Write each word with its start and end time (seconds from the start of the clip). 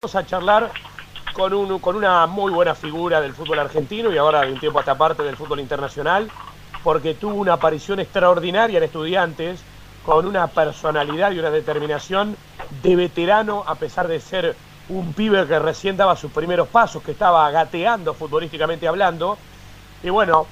Vamos 0.00 0.14
a 0.14 0.24
charlar 0.24 0.70
con, 1.32 1.52
un, 1.52 1.80
con 1.80 1.96
una 1.96 2.24
muy 2.28 2.52
buena 2.52 2.76
figura 2.76 3.20
del 3.20 3.34
fútbol 3.34 3.58
argentino 3.58 4.12
y 4.12 4.16
ahora 4.16 4.42
de 4.42 4.52
un 4.52 4.60
tiempo 4.60 4.78
hasta 4.78 4.96
parte 4.96 5.24
del 5.24 5.36
fútbol 5.36 5.58
internacional, 5.58 6.30
porque 6.84 7.14
tuvo 7.14 7.34
una 7.34 7.54
aparición 7.54 7.98
extraordinaria 7.98 8.78
en 8.78 8.84
estudiantes, 8.84 9.60
con 10.06 10.24
una 10.24 10.46
personalidad 10.46 11.32
y 11.32 11.40
una 11.40 11.50
determinación 11.50 12.36
de 12.80 12.94
veterano, 12.94 13.64
a 13.66 13.74
pesar 13.74 14.06
de 14.06 14.20
ser 14.20 14.54
un 14.88 15.14
pibe 15.14 15.44
que 15.48 15.58
recién 15.58 15.96
daba 15.96 16.14
sus 16.14 16.30
primeros 16.30 16.68
pasos, 16.68 17.02
que 17.02 17.10
estaba 17.10 17.50
gateando 17.50 18.14
futbolísticamente 18.14 18.86
hablando. 18.86 19.36
Y 20.04 20.10
bueno, 20.10 20.46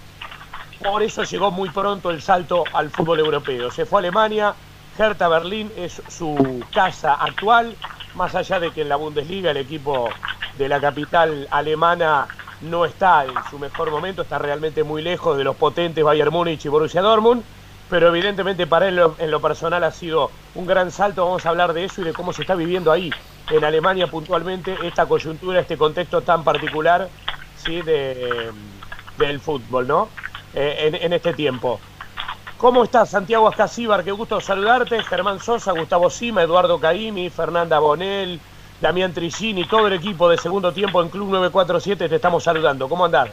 por 0.83 1.05
eso 1.05 1.23
llegó 1.23 1.53
muy 1.53 1.71
pronto 1.71 2.11
el 2.11 2.21
salto 2.21 2.65
al 2.73 2.91
fútbol 2.91 3.21
europeo. 3.21 3.71
Se 3.71 3.87
fue 3.87 3.99
a 3.99 4.01
Alemania, 4.01 4.55
Hertha 4.99 5.29
Berlín 5.29 5.71
es 5.77 6.03
su 6.09 6.65
casa 6.73 7.15
actual 7.15 7.77
más 8.17 8.35
allá 8.35 8.59
de 8.59 8.71
que 8.73 8.83
en 8.83 8.89
la 8.89 8.97
Bundesliga 8.97 9.51
el 9.51 9.59
equipo 9.59 10.09
de 10.59 10.69
la 10.69 10.81
capital 10.81 11.47
alemana 11.51 12.27
no 12.63 12.87
está 12.87 13.25
en 13.25 13.35
su 13.51 13.59
mejor 13.59 13.91
momento, 13.91 14.23
está 14.23 14.39
realmente 14.39 14.83
muy 14.83 15.03
lejos 15.03 15.37
de 15.37 15.45
los 15.45 15.57
potentes 15.57 16.03
Bayern 16.03 16.33
Múnich 16.33 16.65
y 16.65 16.69
Borussia 16.69 17.03
Dortmund, 17.03 17.43
pero 17.91 18.09
evidentemente 18.09 18.67
para 18.67 18.89
él 18.89 19.01
en 19.19 19.31
lo 19.31 19.41
personal 19.41 19.85
ha 19.85 19.91
sido 19.91 20.31
un 20.55 20.67
gran 20.67 20.91
salto, 20.91 21.25
vamos 21.25 21.45
a 21.45 21.51
hablar 21.51 21.75
de 21.75 21.85
eso 21.85 22.01
y 22.01 22.05
de 22.05 22.15
cómo 22.15 22.33
se 22.33 22.43
está 22.43 22.55
viviendo 22.55 22.91
ahí 22.91 23.13
en 23.51 23.65
Alemania 23.65 24.07
puntualmente 24.07 24.75
esta 24.83 25.07
coyuntura, 25.07 25.61
este 25.61 25.77
contexto 25.77 26.23
tan 26.23 26.43
particular 26.43 27.09
¿sí? 27.57 27.83
de, 27.83 28.51
del 29.19 29.41
fútbol, 29.41 29.87
¿no? 29.87 30.09
Eh, 30.55 30.87
en, 30.87 30.95
en 30.95 31.13
este 31.13 31.35
tiempo. 31.35 31.79
¿Cómo 32.59 32.85
estás, 32.85 33.11
Santiago 33.11 33.49
Ascasíbar? 33.49 34.03
Qué 34.03 34.13
gusto 34.13 34.41
saludarte. 34.41 35.03
Germán 35.03 35.41
Sosa, 35.41 35.73
Gustavo 35.73 36.09
Sima, 36.09 36.43
Eduardo 36.43 36.81
Caimi, 36.81 37.29
Fernanda 37.29 37.79
Bonel, 37.79 38.41
Damián 38.81 39.13
Trigini, 39.13 39.69
todo 39.69 39.89
el 39.89 39.93
equipo 39.93 40.27
de 40.31 40.39
segundo 40.39 40.73
tiempo 40.73 41.03
en 41.03 41.11
Club 41.11 41.29
947 41.29 42.09
te 42.09 42.17
estamos 42.17 42.43
saludando. 42.43 42.89
¿Cómo 42.89 43.05
andás? 43.05 43.29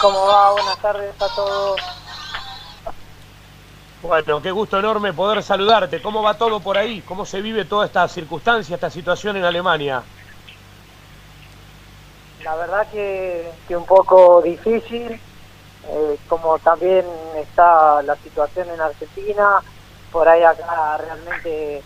¿Cómo 0.00 0.26
va? 0.26 0.52
Buenas 0.52 0.78
tardes 0.78 1.20
a 1.20 1.34
todos. 1.34 1.80
Bueno, 4.00 4.40
qué 4.40 4.52
gusto 4.52 4.78
enorme 4.78 5.12
poder 5.12 5.42
saludarte. 5.42 6.00
¿Cómo 6.00 6.22
va 6.22 6.34
todo 6.34 6.60
por 6.60 6.78
ahí? 6.78 7.00
¿Cómo 7.00 7.26
se 7.26 7.40
vive 7.40 7.64
toda 7.64 7.86
esta 7.86 8.06
circunstancia, 8.06 8.76
esta 8.76 8.90
situación 8.90 9.38
en 9.38 9.44
Alemania? 9.44 10.04
La 12.44 12.54
verdad 12.54 12.86
que, 12.92 13.50
que 13.66 13.76
un 13.76 13.86
poco 13.86 14.40
difícil, 14.40 15.20
eh, 15.88 16.18
como 16.28 16.58
también 16.58 17.04
está 17.36 18.02
la 18.02 18.16
situación 18.16 18.68
en 18.70 18.80
Argentina, 18.80 19.62
por 20.10 20.28
ahí 20.28 20.42
acá 20.42 20.98
realmente 20.98 21.82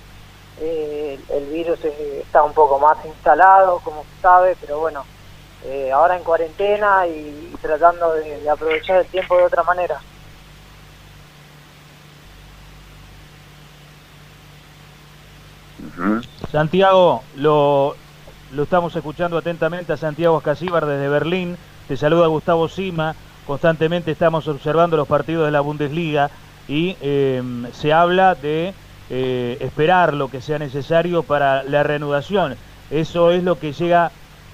eh, 0.61 1.19
el 1.29 1.47
virus 1.47 1.85
está 1.85 2.43
un 2.43 2.53
poco 2.53 2.79
más 2.79 3.05
instalado, 3.05 3.81
como 3.81 4.05
se 4.05 4.23
sabe, 4.23 4.57
pero 4.61 4.79
bueno, 4.79 5.05
eh, 5.65 5.91
ahora 5.93 6.17
en 6.17 6.25
cuarentena 6.25 7.07
y, 7.07 7.55
tratando 7.61 8.15
de, 8.15 8.49
aprovechar 8.49 9.01
el 9.01 9.07
tiempo 9.07 9.37
de 9.37 9.45
otra 9.45 9.63
manera. 9.63 10.01
Santiago, 16.51 17.23
lo, 17.37 17.95
lo 18.53 18.63
estamos 18.63 18.95
escuchando 18.97 19.37
atentamente 19.37 19.93
a 19.93 19.97
Santiago 19.97 20.39
Escasíbar 20.39 20.87
desde 20.87 21.09
Berlín. 21.09 21.59
Te 21.89 21.97
saluda 21.97 22.27
Gustavo 22.27 22.69
Sima 22.69 23.15
constantemente 23.51 24.13
estamos 24.13 24.47
observando 24.47 24.97
los 24.97 25.09
partidos 25.09 25.45
de 25.45 25.51
la 25.51 25.61
Bundesliga 25.61 26.31
y 26.69 26.97
em, 27.01 27.67
se 27.73 27.93
habla 27.93 28.37
de 28.37 28.73
eh, 29.11 29.57
esperar 29.59 30.15
lo 30.15 30.31
que 30.31 30.41
sea 30.41 30.61
necesario 30.61 31.25
para 31.25 31.65
la 31.65 31.83
reanudación. 31.83 32.55
Eso 32.93 33.33
es 33.33 33.43
lo 33.43 33.59
que 33.59 33.73
llega 33.73 34.13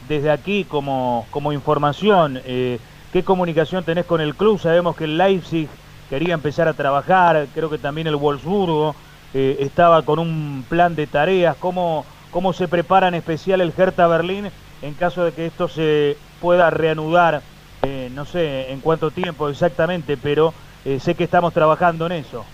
desde 0.08 0.30
aquí 0.30 0.64
como, 0.64 1.26
como 1.30 1.52
información. 1.52 2.40
Eh, 2.46 2.78
¿Qué 3.12 3.22
comunicación 3.22 3.84
tenés 3.84 4.06
con 4.06 4.22
el 4.22 4.34
club? 4.34 4.58
Sabemos 4.58 4.96
que 4.96 5.04
el 5.04 5.18
Leipzig 5.18 5.68
quería 6.08 6.32
empezar 6.32 6.66
a 6.66 6.72
trabajar, 6.72 7.48
creo 7.52 7.68
que 7.68 7.76
también 7.76 8.06
el 8.06 8.16
Wolfsburgo 8.16 8.96
eh, 9.34 9.58
estaba 9.60 10.00
con 10.06 10.18
un 10.18 10.64
plan 10.70 10.96
de 10.96 11.06
tareas. 11.06 11.54
¿Cómo, 11.60 12.06
¿Cómo 12.30 12.54
se 12.54 12.66
prepara 12.66 13.08
en 13.08 13.14
especial 13.14 13.60
el 13.60 13.74
Hertha 13.76 14.06
Berlín 14.06 14.48
en 14.80 14.94
caso 14.94 15.22
de 15.22 15.32
que 15.32 15.44
esto 15.44 15.68
se 15.68 16.16
pueda 16.40 16.70
reanudar 16.70 17.42
eh, 17.86 18.10
no 18.10 18.24
sé 18.24 18.72
en 18.72 18.80
cuánto 18.80 19.12
tiempo 19.12 19.48
exactamente, 19.48 20.16
pero 20.16 20.52
eh, 20.84 20.98
sé 20.98 21.14
que 21.14 21.22
estamos 21.22 21.52
trabajando 21.52 22.06
en 22.06 22.12
eso. 22.12 22.44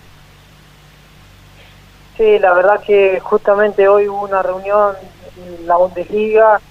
Sí, 2.15 2.37
la 2.37 2.53
verdad 2.53 2.79
que 2.81 3.19
justamente 3.19 3.87
hoy 3.87 4.07
hubo 4.07 4.21
una 4.21 4.43
reunión 4.43 4.95
en 5.37 5.65
la 5.67 5.77
Bundesliga 5.77 6.61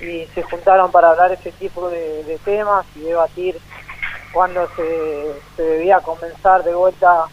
y 0.00 0.24
se 0.34 0.42
juntaron 0.42 0.90
para 0.90 1.10
hablar 1.10 1.32
ese 1.32 1.52
tipo 1.52 1.90
de, 1.90 2.38
temas 2.46 2.86
y 2.96 3.00
debatir 3.00 3.58
cuándo 4.32 4.66
se, 4.74 5.62
debía 5.62 6.00
comenzar 6.00 6.64
de 6.64 6.74
vuelta 6.74 7.26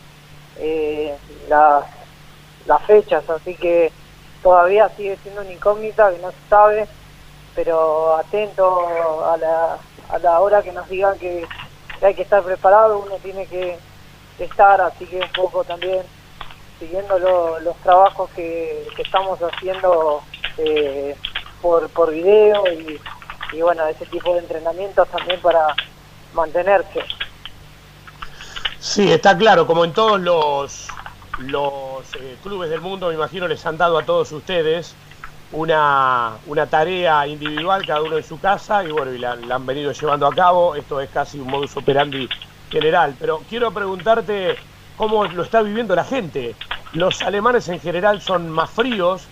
eh, 0.59 1.15
las, 1.47 1.85
las 2.65 2.81
fechas, 2.81 3.29
así 3.29 3.55
que 3.55 3.93
todavía 4.43 4.89
sigue 4.89 5.17
siendo 5.23 5.39
una 5.41 5.53
incógnita 5.53 6.11
que 6.11 6.21
no 6.21 6.31
se 6.31 6.49
sabe, 6.49 6.87
pero 7.55 8.17
atento 8.17 9.25
a 9.25 9.37
la, 9.37 9.77
a 10.09 10.19
la 10.19 10.39
hora 10.39 10.61
que 10.61 10.71
nos 10.71 10.87
digan 10.89 11.17
que, 11.17 11.45
hay 12.01 12.13
que 12.13 12.23
estar 12.23 12.43
preparado, 12.43 12.99
uno 12.99 13.15
tiene 13.23 13.47
que 13.47 13.77
estar, 14.37 14.81
así 14.81 15.05
que 15.05 15.17
un 15.17 15.31
poco 15.31 15.63
también 15.63 16.01
siguiendo 16.79 17.17
los 17.61 17.75
trabajos 17.77 18.29
que, 18.35 18.87
estamos 18.97 19.39
haciendo 19.41 20.21
eh, 20.57 21.15
por, 21.61 21.89
por 21.89 22.11
video 22.11 22.63
y, 22.71 23.61
bueno, 23.61 23.87
ese 23.87 24.05
tipo 24.07 24.33
de 24.33 24.39
entrenamientos 24.39 25.07
también 25.07 25.39
para 25.41 25.73
mantenerse. 26.33 27.01
Sí, 28.79 29.11
está 29.11 29.37
claro, 29.37 29.65
como 29.65 29.85
en 29.85 29.93
todos 29.93 30.19
los, 30.19 30.87
los 31.39 32.15
eh, 32.15 32.37
clubes 32.43 32.69
del 32.69 32.81
mundo, 32.81 33.07
me 33.07 33.15
imagino 33.15 33.47
les 33.47 33.65
han 33.65 33.77
dado 33.77 33.97
a 33.97 34.03
todos 34.03 34.31
ustedes 34.33 34.95
una, 35.51 36.33
una 36.47 36.65
tarea 36.67 37.27
individual, 37.27 37.85
cada 37.85 38.01
uno 38.01 38.17
en 38.17 38.23
su 38.23 38.39
casa, 38.39 38.83
y 38.83 38.91
bueno, 38.91 39.13
y 39.13 39.17
la, 39.17 39.37
han 39.49 39.65
venido 39.65 39.91
llevando 39.91 40.27
a 40.27 40.33
cabo. 40.33 40.75
Esto 40.75 40.99
es 40.99 41.09
casi 41.09 41.39
un 41.39 41.47
modus 41.47 41.75
operandi 41.77 42.27
general. 42.69 43.15
Pero 43.19 43.41
quiero 43.49 43.71
preguntarte 43.71 44.55
cómo 44.97 45.25
lo 45.25 45.43
está 45.43 45.61
viviendo 45.61 45.95
la 45.95 46.03
gente. 46.03 46.55
Los 46.93 47.21
alemanes 47.21 47.67
en 47.69 47.79
general 47.79 48.21
son 48.21 48.49
más 48.49 48.69
fríos. 48.69 49.27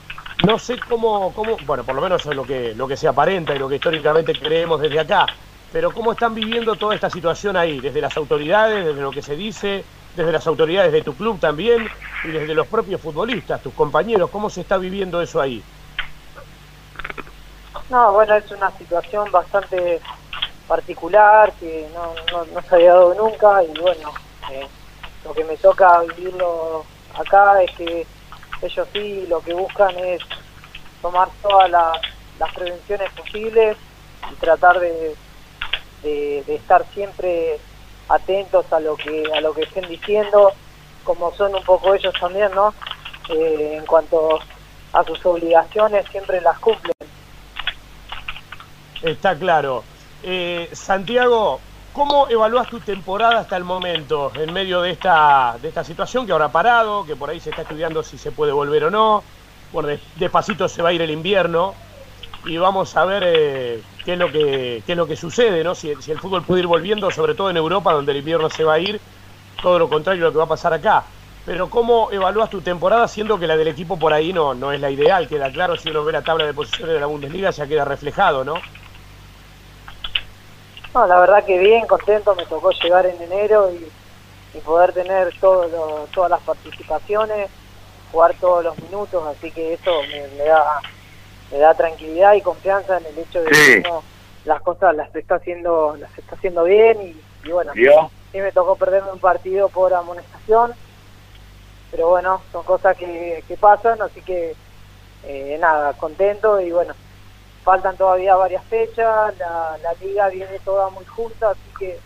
No 0.45 0.59
sé 0.59 0.77
cómo, 0.89 1.33
cómo 1.33 1.57
bueno, 1.65 1.83
por 1.83 1.95
lo 1.95 2.01
menos 2.01 2.25
es 2.25 2.35
lo 2.35 2.43
que, 2.43 2.73
lo 2.75 2.87
que 2.87 2.97
se 2.97 3.07
aparenta 3.07 3.55
y 3.55 3.59
lo 3.59 3.69
que 3.69 3.75
históricamente 3.75 4.33
creemos 4.33 4.81
desde 4.81 4.99
acá. 4.99 5.27
Pero 5.71 5.91
cómo 5.91 6.11
están 6.11 6.35
viviendo 6.35 6.75
toda 6.75 6.93
esta 6.93 7.09
situación 7.09 7.57
ahí, 7.57 7.79
desde 7.79 8.01
las 8.01 8.15
autoridades, 8.17 8.85
desde 8.85 9.01
lo 9.01 9.11
que 9.11 9.21
se 9.23 9.35
dice, 9.35 9.83
desde 10.15 10.31
las 10.31 10.45
autoridades 10.45 10.91
de 10.91 11.01
tu 11.01 11.15
club 11.15 11.39
también 11.39 11.87
y 12.23 12.27
desde 12.27 12.53
los 12.53 12.67
propios 12.67 13.01
futbolistas, 13.01 13.61
tus 13.63 13.73
compañeros, 13.73 14.29
¿cómo 14.29 14.49
se 14.49 14.61
está 14.61 14.77
viviendo 14.77 15.21
eso 15.21 15.41
ahí? 15.41 15.63
No, 17.89 18.13
bueno, 18.13 18.35
es 18.35 18.49
una 18.51 18.71
situación 18.77 19.31
bastante 19.31 19.99
particular 20.67 21.51
que 21.59 21.87
no, 21.93 22.45
no, 22.45 22.61
se 22.61 22.75
había 22.75 22.93
dado 22.93 23.13
nunca 23.13 23.63
y 23.63 23.79
bueno, 23.79 24.11
eh, 24.51 24.67
lo 25.25 25.33
que 25.33 25.43
me 25.43 25.57
toca 25.57 25.99
vivirlo 26.01 26.85
acá 27.13 27.61
es 27.61 27.71
que 27.71 28.07
ellos 28.61 28.87
sí 28.93 29.25
lo 29.27 29.41
que 29.41 29.53
buscan 29.53 29.97
es 29.99 30.21
tomar 31.01 31.29
todas 31.41 31.69
las, 31.69 31.97
prevenciones 32.55 33.09
posibles 33.13 33.77
y 34.29 34.35
tratar 34.35 34.77
de, 34.77 35.15
de, 36.01 36.43
estar 36.55 36.85
siempre 36.93 37.57
atentos 38.09 38.65
a 38.73 38.81
lo 38.81 38.97
que 38.97 39.23
a 39.33 39.39
lo 39.39 39.53
que 39.53 39.61
estén 39.61 39.87
diciendo 39.87 40.51
como 41.05 41.33
son 41.35 41.55
un 41.55 41.63
poco 41.63 41.93
ellos 41.93 42.13
también 42.19 42.51
no 42.53 42.73
eh, 43.29 43.77
en 43.77 43.85
cuanto 43.85 44.39
a 44.91 45.03
sus 45.05 45.25
obligaciones 45.25 46.05
siempre 46.09 46.41
las 46.41 46.59
cumplen 46.59 46.92
Está 49.03 49.37
claro. 49.37 49.83
Eh, 50.23 50.69
Santiago, 50.71 51.59
¿cómo 51.91 52.29
evalúas 52.29 52.69
tu 52.69 52.79
temporada 52.79 53.41
hasta 53.41 53.57
el 53.57 53.65
momento 53.65 54.31
en 54.33 54.53
medio 54.53 54.81
de 54.81 54.91
esta, 54.91 55.57
de 55.61 55.67
esta 55.67 55.83
situación 55.83 56.25
que 56.25 56.31
ahora 56.31 56.45
ha 56.45 56.51
parado, 56.53 57.05
que 57.05 57.17
por 57.17 57.29
ahí 57.29 57.41
se 57.41 57.49
está 57.49 57.63
estudiando 57.63 58.01
si 58.01 58.17
se 58.17 58.31
puede 58.31 58.53
volver 58.53 58.85
o 58.85 58.91
no? 58.91 59.21
Bueno, 59.73 59.89
despacito 60.15 60.69
se 60.69 60.81
va 60.81 60.89
a 60.89 60.93
ir 60.93 61.01
el 61.01 61.11
invierno 61.11 61.75
y 62.45 62.55
vamos 62.57 62.95
a 62.95 63.03
ver 63.03 63.23
eh, 63.25 63.83
qué, 64.05 64.13
es 64.13 64.19
lo 64.19 64.31
que, 64.31 64.83
qué 64.85 64.93
es 64.93 64.97
lo 64.97 65.05
que 65.05 65.17
sucede, 65.17 65.65
¿no? 65.65 65.75
Si, 65.75 65.93
si, 66.01 66.11
el 66.11 66.19
fútbol 66.19 66.45
puede 66.45 66.61
ir 66.61 66.67
volviendo, 66.67 67.11
sobre 67.11 67.35
todo 67.35 67.49
en 67.49 67.57
Europa, 67.57 67.91
donde 67.91 68.13
el 68.13 68.19
invierno 68.19 68.49
se 68.49 68.63
va 68.63 68.75
a 68.75 68.79
ir, 68.79 69.01
todo 69.61 69.79
lo 69.79 69.89
contrario 69.89 70.23
a 70.23 70.27
lo 70.27 70.31
que 70.31 70.37
va 70.37 70.45
a 70.45 70.47
pasar 70.47 70.71
acá. 70.73 71.03
Pero 71.45 71.69
¿cómo 71.69 72.09
evalúas 72.09 72.49
tu 72.49 72.61
temporada 72.61 73.05
siendo 73.09 73.37
que 73.37 73.47
la 73.47 73.57
del 73.57 73.67
equipo 73.67 73.99
por 73.99 74.13
ahí 74.13 74.31
no, 74.31 74.53
no 74.53 74.71
es 74.71 74.79
la 74.79 74.89
ideal? 74.89 75.27
Queda 75.27 75.51
claro, 75.51 75.75
si 75.75 75.89
uno 75.89 76.05
ve 76.05 76.13
la 76.13 76.21
tabla 76.21 76.45
de 76.45 76.53
posiciones 76.53 76.93
de 76.93 77.01
la 77.01 77.07
Bundesliga 77.07 77.49
ya 77.49 77.67
queda 77.67 77.83
reflejado, 77.83 78.45
¿no? 78.45 78.65
No, 80.93 81.07
la 81.07 81.19
verdad 81.19 81.43
que 81.43 81.57
bien, 81.57 81.87
contento, 81.87 82.35
me 82.35 82.45
tocó 82.45 82.71
llegar 82.71 83.05
en 83.05 83.21
enero 83.21 83.71
y, 83.71 83.89
poder 84.63 84.93
tener 84.93 85.33
todo 85.39 86.07
todas 86.13 86.29
las 86.29 86.41
participaciones, 86.41 87.49
jugar 88.11 88.35
todos 88.39 88.63
los 88.63 88.77
minutos, 88.83 89.25
así 89.27 89.49
que 89.49 89.73
eso 89.73 89.91
me, 90.37 90.45
da 90.45 90.79
me 91.51 91.57
da 91.57 91.73
tranquilidad 91.73 92.35
y 92.35 92.41
confianza 92.41 92.99
en 92.99 93.05
el 93.07 93.17
hecho 93.17 93.41
de 93.41 93.49
que 93.49 93.83
uno 93.85 94.03
las 94.45 94.61
cosas 94.61 94.95
las 94.95 95.13
está 95.15 95.35
haciendo 95.35 95.97
las 95.99 96.15
está 96.17 96.35
haciendo 96.35 96.63
bien 96.65 97.15
y, 97.43 97.49
bueno 97.49 97.73
sí 97.73 98.39
me 98.39 98.51
tocó 98.51 98.75
perderme 98.75 99.11
un 99.11 99.19
partido 99.19 99.69
por 99.69 99.93
amonestación 99.93 100.73
pero 101.91 102.09
bueno 102.09 102.41
son 102.51 102.63
cosas 102.63 102.95
que, 102.95 103.43
que 103.47 103.57
pasan 103.57 104.01
así 104.01 104.21
que 104.21 104.55
eh, 105.25 105.57
nada 105.59 105.93
contento 105.93 106.61
y 106.61 106.71
bueno 106.71 106.93
faltan 107.63 107.95
todavía 107.97 108.35
varias 108.35 108.63
fechas 108.65 109.33
la, 109.37 109.77
liga 110.01 110.29
viene 110.29 110.59
toda 110.63 110.89
muy 110.89 111.05
junta 111.05 111.51
así 111.51 111.69
que 111.79 111.99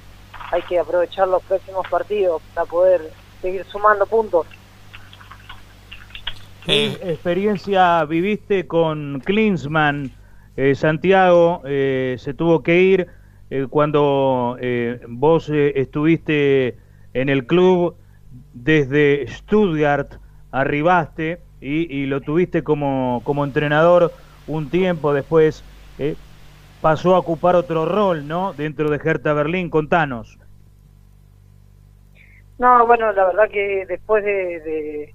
hay 0.51 0.61
que 0.63 0.79
aprovechar 0.79 1.27
los 1.27 1.43
próximos 1.43 1.85
partidos 1.89 2.41
para 2.53 2.65
poder 2.65 3.11
seguir 3.41 3.65
sumando 3.65 4.05
puntos 4.05 4.47
¿Qué 6.65 6.87
eh, 6.87 6.97
experiencia 7.01 8.03
viviste 8.03 8.67
con 8.67 9.21
Klinsman? 9.23 10.11
Eh, 10.57 10.75
Santiago 10.75 11.61
eh, 11.65 12.17
se 12.19 12.33
tuvo 12.33 12.61
que 12.61 12.81
ir 12.81 13.07
cuando 13.69 14.57
vos 15.07 15.47
estuviste 15.49 16.77
en 17.13 17.29
el 17.29 17.47
club 17.47 17.95
desde 18.53 19.25
Stuttgart, 19.29 20.15
arribaste 20.51 21.39
y, 21.61 22.05
lo 22.07 22.19
tuviste 22.19 22.63
como, 22.63 23.21
como 23.23 23.45
entrenador 23.45 24.11
un 24.47 24.69
tiempo 24.69 25.13
después. 25.13 25.63
pasó 26.81 27.15
a 27.15 27.19
ocupar 27.19 27.55
otro 27.55 27.85
rol, 27.85 28.27
¿no? 28.27 28.53
Dentro 28.53 28.89
de 28.89 28.97
Hertha 28.97 29.33
Berlín. 29.33 29.69
Contanos. 29.69 30.37
No, 32.59 32.87
bueno, 32.87 33.11
la 33.11 33.25
verdad 33.25 33.49
que 33.49 33.85
después 33.85 34.23
de 34.23 35.13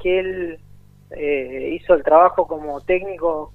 que 0.00 0.18
él 0.18 0.60
eh, 1.10 1.78
hizo 1.80 1.94
el 1.94 2.02
trabajo 2.02 2.48
como 2.48 2.80
técnico 2.80 3.52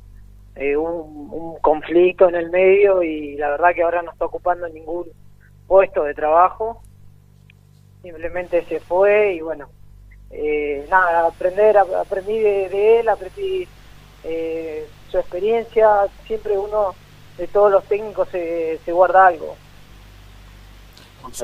eh, 0.56 0.78
un, 0.78 1.58
conflicto 1.62 2.30
en 2.30 2.36
el 2.36 2.50
medio 2.50 3.04
y 3.04 3.36
la 3.36 3.50
verdad 3.50 3.76
que 3.76 3.84
ahora 3.84 4.02
no 4.02 4.12
está 4.12 4.26
ocupando 4.26 4.68
ningún 4.70 5.06
puesto 5.68 6.04
de 6.04 6.14
trabajo 6.14 6.82
simplemente 8.02 8.64
se 8.66 8.80
fue 8.80 9.34
y 9.36 9.42
bueno 9.42 9.70
eh, 10.32 10.88
nada 10.90 11.28
aprender 11.28 11.78
aprendí 11.78 12.40
de, 12.40 13.00
él 13.00 13.10
aprendí 13.10 13.68
su 15.12 15.18
experiencia 15.18 15.88
siempre 16.26 16.58
uno 16.58 16.96
de 17.38 17.48
todos 17.48 17.72
los 17.72 17.84
técnicos 17.86 18.30
se, 18.30 18.80
guarda 18.88 19.28
algo 19.28 19.56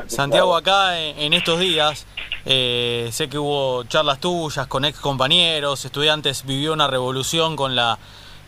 Santiago, 0.08 0.56
acá 0.56 1.00
en 1.00 1.34
estos 1.34 1.60
días 1.60 2.08
eh, 2.50 3.10
sé 3.12 3.28
que 3.28 3.38
hubo 3.38 3.84
charlas 3.84 4.22
tuyas 4.22 4.68
con 4.68 4.86
ex 4.86 4.98
compañeros, 5.00 5.84
estudiantes, 5.84 6.46
vivió 6.46 6.72
una 6.72 6.88
revolución 6.88 7.58
con 7.58 7.76
la, 7.76 8.00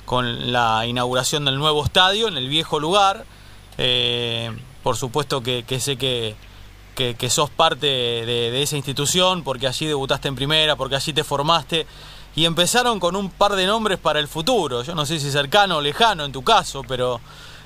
con 0.05 0.53
la 0.53 0.85
inauguración 0.85 1.43
del 1.43 1.57
nuevo 1.57 1.83
estadio 1.83 2.29
en 2.29 2.37
el 2.37 2.47
viejo 2.47 2.79
lugar. 2.79 3.25
Eh, 3.77 4.57
por 4.83 4.95
supuesto 4.95 5.43
que, 5.43 5.65
sé 5.81 5.97
que, 5.97 6.37
que, 6.95 7.29
sos 7.29 7.49
parte 7.49 7.87
de, 7.87 8.63
esa 8.63 8.77
institución 8.77 9.43
porque 9.43 9.67
allí 9.67 9.85
debutaste 9.85 10.29
en 10.29 10.35
primera, 10.35 10.77
porque 10.77 10.95
allí 10.95 11.11
te 11.11 11.25
formaste 11.25 11.85
y 12.39 12.45
empezaron 12.45 13.01
con 13.01 13.17
un 13.17 13.29
par 13.29 13.51
de 13.57 13.65
nombres 13.65 13.97
para 13.97 14.17
el 14.17 14.29
futuro. 14.29 14.81
Yo 14.81 14.95
no 14.95 15.05
sé 15.05 15.19
si 15.19 15.29
cercano 15.29 15.79
o 15.79 15.81
lejano 15.81 16.23
en 16.23 16.31
tu 16.31 16.41
caso, 16.41 16.83
pero 16.87 17.19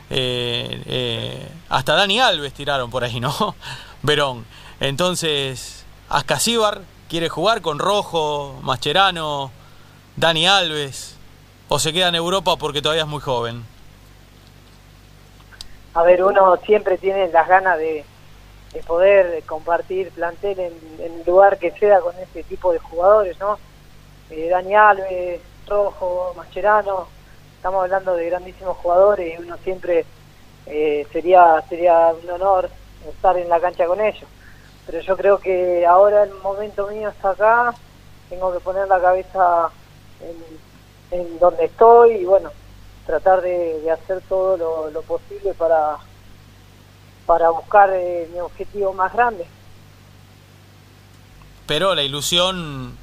eh, 0.09 1.47
hasta 1.69 1.93
Dani 1.93 2.19
Alves 2.19 2.55
tiraron 2.55 2.89
por 2.89 3.03
ahí, 3.03 3.19
¿no? 3.19 3.55
Verón. 4.01 4.47
Entonces, 4.79 5.85
Ascasíbar 6.09 6.81
quiere 7.07 7.29
jugar 7.29 7.61
con 7.61 7.77
Rojo, 7.77 8.59
Mascherano, 8.63 9.51
Dani 10.15 10.47
Alves, 10.47 11.17
o 11.67 11.77
se 11.77 11.93
queda 11.93 12.07
en 12.07 12.15
Europa 12.15 12.55
porque 12.55 12.81
todavía 12.81 13.03
es 13.03 13.07
muy 13.07 13.21
joven. 13.21 13.63
A 15.93 16.01
ver, 16.01 16.23
uno 16.23 16.57
siempre 16.65 16.97
tiene 16.97 17.27
las 17.27 17.47
ganas 17.47 17.77
de, 17.77 18.03
poder 18.87 19.43
compartir 19.43 20.09
plantel 20.09 20.59
en, 20.59 20.73
el 20.99 21.23
lugar 21.27 21.59
que 21.59 21.69
sea 21.73 21.99
con 21.99 22.15
ese 22.17 22.41
tipo 22.41 22.73
de 22.73 22.79
jugadores, 22.79 23.39
¿no? 23.39 23.59
Eh, 24.35 24.49
Dani 24.49 24.73
Alves, 24.73 25.41
Rojo, 25.67 26.33
Mascherano, 26.35 27.07
estamos 27.55 27.83
hablando 27.83 28.15
de 28.15 28.25
grandísimos 28.25 28.75
jugadores 28.77 29.33
y 29.33 29.41
uno 29.41 29.57
siempre 29.57 30.05
eh, 30.65 31.05
sería 31.11 31.61
sería 31.69 32.11
un 32.21 32.29
honor 32.31 32.69
estar 33.07 33.37
en 33.37 33.47
la 33.47 33.59
cancha 33.59 33.85
con 33.85 34.01
ellos 34.01 34.27
pero 34.85 35.01
yo 35.01 35.15
creo 35.15 35.37
que 35.39 35.85
ahora 35.85 36.23
el 36.23 36.33
momento 36.41 36.87
mío 36.87 37.09
está 37.09 37.29
acá, 37.31 37.75
tengo 38.29 38.51
que 38.51 38.59
poner 38.59 38.87
la 38.87 38.99
cabeza 38.99 39.69
en, 41.11 41.39
donde 41.39 41.65
estoy 41.65 42.13
y 42.15 42.25
bueno, 42.25 42.51
tratar 43.05 43.41
de, 43.41 43.89
hacer 43.91 44.21
todo 44.27 44.89
lo, 44.89 45.01
posible 45.03 45.53
para, 45.53 45.97
para 47.25 47.49
buscar 47.51 47.91
eh, 47.93 48.27
mi 48.33 48.39
objetivo 48.39 48.93
más 48.93 49.13
grande. 49.13 49.45
Pero 51.65 51.95
la 51.95 52.03
ilusión 52.03 52.97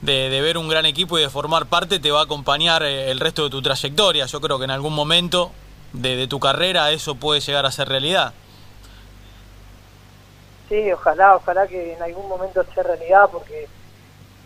de, 0.00 0.40
ver 0.40 0.58
un 0.58 0.68
gran 0.68 0.86
equipo 0.86 1.18
y 1.18 1.22
de 1.22 1.30
formar 1.30 1.66
parte 1.66 1.98
te 1.98 2.10
va 2.10 2.20
a 2.20 2.24
acompañar 2.24 2.82
eh, 2.82 3.10
el 3.10 3.20
resto 3.20 3.44
de 3.44 3.50
tu 3.50 3.62
trayectoria. 3.62 4.26
Yo 4.26 4.40
creo 4.40 4.58
que 4.58 4.64
en 4.64 4.70
algún 4.70 4.94
momento 4.94 5.52
de 5.92 6.26
tu 6.26 6.38
carrera 6.38 6.90
eso 6.90 7.14
puede 7.14 7.40
llegar 7.40 7.64
a 7.66 7.70
ser 7.70 7.88
realidad. 7.88 8.34
Sí, 10.68 10.92
ojalá, 10.92 11.36
ojalá 11.36 11.66
que 11.66 11.94
en 11.94 12.02
algún 12.02 12.28
momento 12.28 12.64
sea 12.74 12.82
realidad 12.82 13.28
porque 13.30 13.68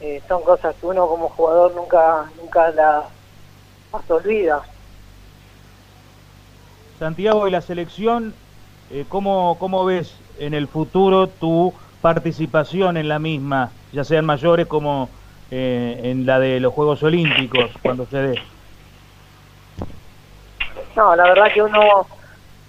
eh, 0.01 0.23
son 0.29 0.43
cosas 0.43 0.75
que 0.77 0.87
uno 0.87 1.07
como 1.09 1.31
jugador 1.31 1.75
nunca 1.75 2.31
nunca 2.41 2.71
las, 2.71 3.05
olvida. 4.09 4.63
Santiago, 6.99 7.49
y 7.49 7.51
la 7.51 7.63
selección, 7.63 8.35
eh, 8.91 9.07
¿cómo, 9.09 9.57
¿cómo 9.59 9.87
ves 9.87 10.13
en 10.39 10.53
el 10.53 10.69
futuro 10.69 11.27
tu 11.29 11.73
participación 12.03 12.97
en 12.97 13.09
la 13.09 13.19
misma, 13.19 13.71
ya 13.93 14.05
sean 14.05 14.27
mayores 14.27 14.67
como 14.67 15.09
eh, 15.51 16.01
en 16.05 16.27
la 16.27 16.39
de 16.39 16.61
los 16.61 16.73
Juegos 16.73 17.03
Olímpicos, 17.03 17.71
cuando 17.83 18.07
se 18.07 18.19
dé? 18.19 18.43
No, 20.95 21.17
la 21.17 21.25
verdad 21.25 21.53
que 21.53 21.63
uno, 21.63 22.07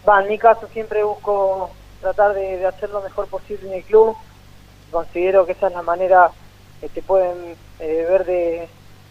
va, 0.08 0.22
en 0.22 0.30
mi 0.30 0.38
caso 0.38 0.68
siempre 0.74 1.04
busco 1.04 1.70
tratar 2.00 2.34
de, 2.34 2.66
hacer 2.66 2.90
lo 2.90 3.02
mejor 3.02 3.28
posible 3.28 3.68
en 3.68 3.74
el 3.76 3.84
club. 3.84 4.16
Considero 4.92 5.46
que 5.46 5.52
esa 5.54 5.68
es 5.68 5.74
la 5.74 5.82
manera 5.82 6.32
que 6.80 6.90
te 6.90 7.02
pueden 7.02 7.56
eh, 7.80 8.06
ver 8.10 8.26
de, 8.26 8.70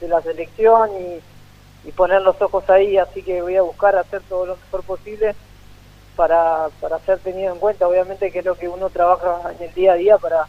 la 0.09 0.21
selección 0.23 0.91
y, 0.99 1.21
poner 1.93 2.23
los 2.23 2.41
ojos 2.41 2.69
ahí, 2.71 2.97
así 2.99 3.23
que 3.23 3.43
voy 3.43 3.57
a 3.57 3.63
buscar 3.63 3.97
hacer 3.97 4.23
todo 4.29 4.47
lo 4.47 4.57
mejor 4.57 4.83
posible 4.85 5.35
para, 6.15 6.69
para 6.81 6.99
ser 7.01 7.19
tenido 7.19 7.53
en 7.53 7.59
cuenta, 7.59 7.89
obviamente 7.89 8.31
que 8.31 8.39
es 8.39 8.45
lo 8.45 8.55
que 8.55 8.69
uno 8.69 8.91
trabaja 8.91 9.53
en 9.59 9.65
el 9.67 9.75
día 9.75 9.93
a 9.93 9.97
día 9.97 10.19
para, 10.19 10.47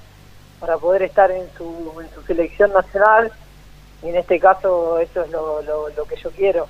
para 0.62 0.78
poder 0.78 1.02
estar 1.02 1.30
en 1.30 1.50
su, 1.58 2.00
en 2.00 2.10
su 2.14 2.22
selección 2.22 2.72
nacional 2.72 3.32
y 4.02 4.10
en 4.10 4.16
este 4.16 4.40
caso 4.40 4.98
eso 5.00 5.24
es 5.24 5.32
lo, 5.32 6.06
que 6.08 6.16
yo 6.16 6.32
quiero. 6.32 6.68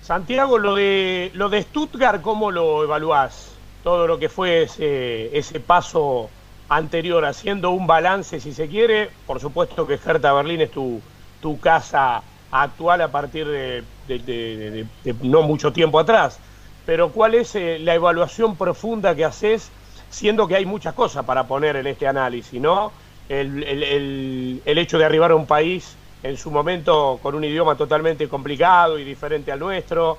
Santiago, 0.00 0.56
lo 0.56 0.74
de, 0.74 1.30
lo 1.34 1.50
de 1.50 1.62
Stuttgart, 1.62 2.22
¿cómo 2.22 2.50
lo 2.50 2.82
evaluás? 2.82 3.52
todo 3.82 4.06
lo 4.06 4.18
que 4.18 4.28
fue 4.28 4.62
ese, 4.62 5.36
ese 5.36 5.60
paso 5.60 6.30
anterior, 6.68 7.24
haciendo 7.24 7.70
un 7.70 7.86
balance, 7.86 8.40
si 8.40 8.52
se 8.52 8.68
quiere. 8.68 9.10
Por 9.26 9.40
supuesto 9.40 9.86
que 9.86 9.94
Hertha 9.94 10.32
Berlín 10.32 10.60
es 10.60 10.70
tu, 10.70 11.00
tu 11.40 11.58
casa 11.58 12.22
actual 12.50 13.00
a 13.00 13.08
partir 13.08 13.46
de, 13.48 14.86
no 15.22 15.42
mucho 15.42 15.72
tiempo 15.72 15.98
atrás. 15.98 16.38
Pero 16.86 17.10
¿cuál 17.12 17.34
es 17.34 17.54
eh, 17.54 17.78
la 17.78 17.94
evaluación 17.94 18.56
profunda 18.56 19.14
que 19.14 19.24
haces, 19.24 19.70
siendo 20.12 20.46
que 20.46 20.56
hay 20.56 20.66
muchas 20.66 20.94
cosas 20.94 21.24
para 21.24 21.46
poner 21.46 21.76
en 21.76 21.86
este 21.86 22.06
análisis, 22.06 22.60
¿no? 22.60 22.92
El, 23.28 23.64
el, 23.64 24.62
el 24.64 24.78
hecho 24.78 24.98
de 24.98 25.06
arribar 25.06 25.30
a 25.30 25.36
un 25.36 25.46
país 25.46 25.96
en 26.22 26.36
su 26.36 26.50
momento 26.50 27.18
con 27.22 27.34
un 27.34 27.42
idioma 27.42 27.76
totalmente 27.76 28.28
complicado 28.28 28.98
y 28.98 29.04
diferente 29.04 29.50
al 29.50 29.58
nuestro, 29.58 30.18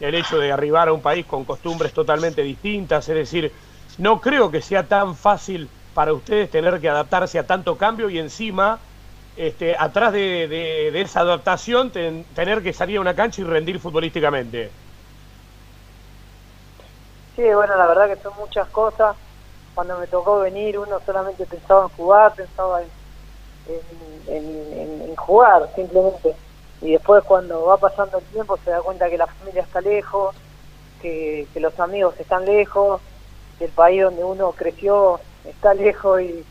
el 0.00 0.14
hecho 0.14 0.38
de 0.38 0.52
arribar 0.52 0.88
a 0.88 0.92
un 0.92 1.02
país 1.02 1.26
con 1.26 1.44
costumbres 1.44 1.92
totalmente 1.92 2.42
distintas, 2.42 3.08
es 3.08 3.14
decir, 3.14 3.52
no 3.98 4.20
creo 4.20 4.50
que 4.50 4.62
sea 4.62 4.86
tan 4.86 5.16
fácil 5.16 5.68
para 5.94 6.12
ustedes 6.12 6.50
tener 6.50 6.80
que 6.80 6.88
adaptarse 6.88 7.38
a 7.38 7.46
tanto 7.46 7.76
cambio 7.76 8.08
y 8.08 8.18
encima, 8.18 8.78
este, 9.36 9.76
atrás 9.78 10.12
de, 10.12 10.88
esa 11.00 11.20
adaptación, 11.20 11.90
tener 11.90 12.62
que 12.62 12.72
salir 12.72 12.98
a 12.98 13.00
una 13.00 13.14
cancha 13.14 13.42
y 13.42 13.44
rendir 13.44 13.78
futbolísticamente. 13.78 14.70
Sí, 17.36 17.42
bueno, 17.42 17.76
la 17.76 17.86
verdad 17.86 18.08
que 18.08 18.22
son 18.22 18.32
muchas 18.38 18.68
cosas. 18.68 19.16
Cuando 19.74 19.98
me 19.98 20.06
tocó 20.06 20.40
venir, 20.40 20.78
uno 20.78 21.00
solamente 21.04 21.46
pensaba 21.46 21.84
en 21.84 21.88
jugar, 21.90 22.34
pensaba 22.34 22.82
en 24.28 25.16
jugar, 25.16 25.68
simplemente. 25.74 26.34
Y 26.82 26.92
después 26.92 27.22
cuando 27.24 27.64
va 27.64 27.76
pasando 27.76 28.18
el 28.18 28.24
tiempo 28.24 28.58
se 28.64 28.70
da 28.70 28.82
cuenta 28.82 29.08
que 29.08 29.16
la 29.16 29.28
familia 29.28 29.62
está 29.62 29.80
lejos, 29.80 30.34
que, 31.00 31.46
los 31.54 31.78
amigos 31.78 32.18
están 32.18 32.44
lejos, 32.44 33.00
que 33.58 33.66
el 33.66 33.70
país 33.70 34.02
donde 34.02 34.24
uno 34.24 34.52
creció 34.52 35.20
está 35.44 35.74
lejos 35.74 36.20
y, 36.20 36.44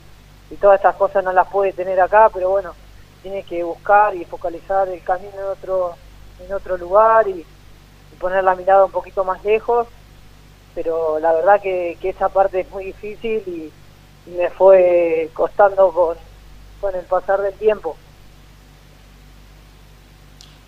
todas 0.60 0.82
esas 0.82 0.96
cosas 0.96 1.24
no 1.24 1.32
las 1.32 1.48
puede 1.48 1.72
tener 1.72 2.00
acá, 2.02 2.30
pero 2.34 2.50
bueno, 2.50 2.74
tiene 3.22 3.44
que 3.44 3.64
buscar 3.64 4.14
y 4.14 4.26
focalizar 4.26 4.90
el 4.90 5.02
camino 5.02 5.32
en 5.34 5.46
otro 5.46 5.96
en 6.46 6.54
otro 6.54 6.76
lugar 6.76 7.28
y, 7.28 7.46
poner 8.20 8.44
la 8.44 8.54
mirada 8.54 8.86
un 8.86 8.92
poquito 8.92 9.24
más 9.24 9.44
lejos, 9.44 9.88
pero 10.76 11.20
la 11.20 11.34
verdad 11.34 11.62
que, 11.62 11.98
esa 12.02 12.30
parte 12.30 12.62
es 12.62 12.70
muy 12.72 12.86
difícil 12.86 13.44
y, 13.48 13.72
me 14.38 14.52
fue 14.52 15.32
costando 15.34 15.92
con, 15.92 16.16
con 16.80 16.96
el 16.96 17.04
pasar 17.06 17.42
del 17.42 17.56
tiempo. 17.56 17.98